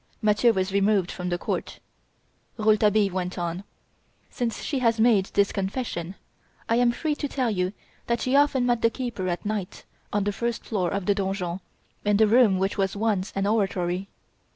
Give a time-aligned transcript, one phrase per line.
[0.19, 1.77] Mathieu was removed from the court.
[2.57, 3.63] Rouletabille went on:
[4.31, 6.15] "Since she has made this confession,
[6.67, 7.71] I am free to tell you
[8.07, 11.59] that she often met the keeper at night on the first floor of the donjon,
[12.03, 14.09] in the room which was once an oratory.